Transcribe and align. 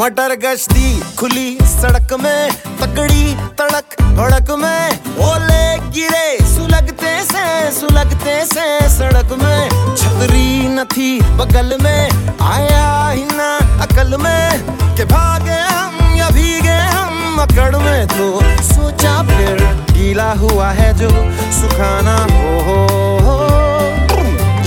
मटर 0.00 0.34
गश्ती 0.42 0.88
खुली 1.18 1.58
सड़क 1.62 2.12
में 2.22 2.50
तकड़ी 2.80 3.34
तड़क 3.58 3.96
भड़क 4.18 4.50
में 4.60 5.16
ओले 5.24 5.64
गिरे 5.94 6.46
सुलगते 6.46 7.14
से 7.24 7.46
सुलगते 7.78 8.34
से 8.44 8.66
सड़क 8.88 9.32
में। 9.42 9.68
छतरी 9.96 10.68
न 10.68 10.84
थी 10.92 11.10
बगल 11.38 11.76
में 11.82 12.38
आया 12.40 13.08
ही 13.08 13.24
ना 13.32 13.50
अकल 13.82 14.16
में 14.22 14.62
के 14.96 15.04
भागे 15.04 15.58
हम 15.70 16.14
या 16.16 16.28
भीगे 16.30 16.78
हम 16.94 17.40
अकड़ 17.42 17.76
में। 17.76 18.06
तो 18.06 18.30
सोचा 18.64 19.16
फिर 19.30 19.64
गीला 19.92 20.30
हुआ 20.34 20.70
है 20.70 20.92
जो 20.98 21.10
सुखाना 21.58 22.16
हो 22.34 22.60
हो 22.68 22.78
हो। 23.26 23.36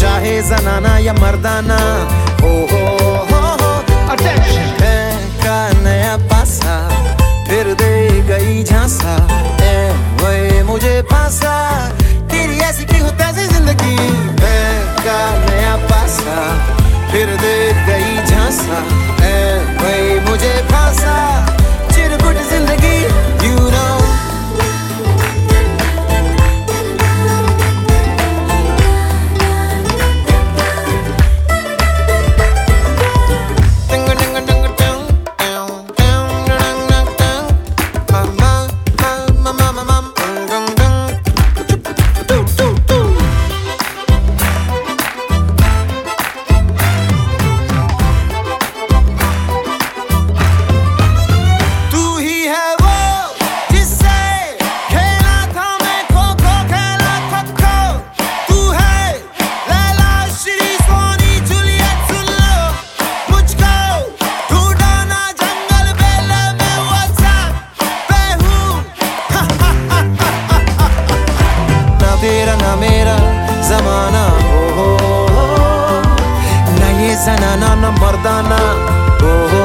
चाहे 0.00 0.40
जनाना 0.42 0.96
या 0.98 1.12
मर्दाना 1.12 1.78
हो, 2.42 2.56
हो। 2.72 3.07
सहनाना 77.28 77.70
न 77.80 77.88
मर्दाना 78.00 78.58
ओहो 79.30 79.57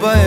But. 0.00 0.21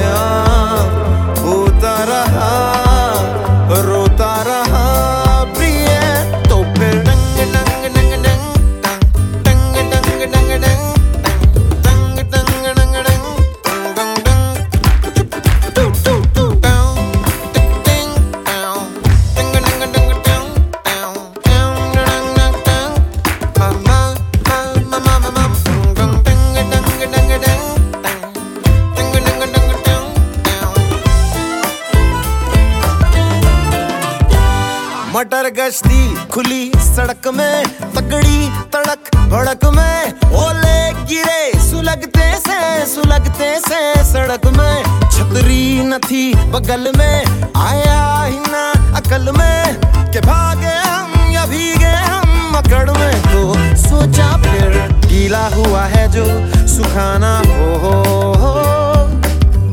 गश्ती 35.57 36.27
खुली 36.27 36.71
सड़क 36.77 37.27
में, 37.27 37.63
तगड़ी 37.93 38.49
तड़क 38.73 39.09
भड़क 39.31 39.65
में, 39.75 40.13
ओले 40.35 40.79
गिरे 41.05 41.59
सुलगते 41.59 42.25
से 42.37 42.85
सुलगते 42.85 43.49
से 43.59 43.79
सड़क 44.03 44.45
में। 44.57 44.83
छतरी 45.09 45.83
न 45.83 45.97
थी 45.97 46.23
बगल 46.51 46.91
में, 46.97 47.51
आया 47.57 48.23
ही 48.23 48.39
ना 48.39 48.65
अकल 48.97 49.31
में, 49.31 49.79
के 50.11 50.21
भागे 50.21 50.75
हम 50.87 51.31
या 51.31 51.45
भीगे 51.45 51.93
हम 52.09 52.51
मकड़ 52.55 52.89
में। 52.91 53.21
तो 53.23 53.53
सोचा 53.83 54.31
फिर 54.37 54.77
गीला 55.07 55.47
हुआ 55.47 55.83
है 55.85 56.07
जो 56.11 56.25
सुखाना 56.67 57.37
हो 57.39 57.75
हो 57.77 57.95
हो। 58.33 58.53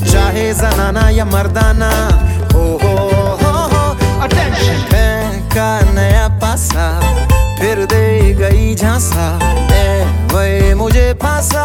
चाहे 0.04 0.52
जनाना 0.54 1.08
या 1.08 1.24
मर्दाना 1.24 1.90
झांसा 8.74 9.26
वे 10.32 10.74
मुझे 10.74 11.12
फांसा। 11.22 11.64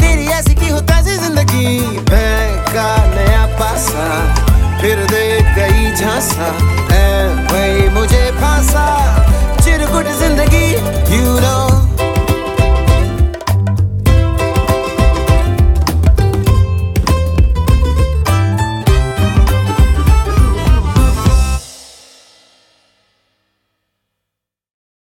तेरी 0.00 0.26
ऐसी 0.28 0.54
की 0.54 0.68
होता 0.68 1.00
जी 1.02 1.16
ज़िंदगी 1.16 1.78
का 2.10 2.88
नया 3.14 3.44
पासा। 3.60 4.06
फिर 4.80 5.04
दे 5.10 5.24
गई 5.56 5.90
झांसा 5.94 6.48
ए 6.94 7.02
वे 7.52 7.88
मुझे 7.94 8.24
फांसा। 8.40 8.86
चिरगुट 9.62 10.06
ज़िंदगी 10.20 10.66
यू 11.16 11.38
नो 11.40 11.56